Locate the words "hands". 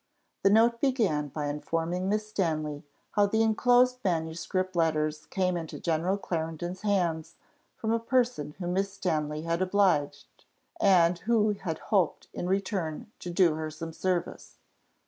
6.81-7.35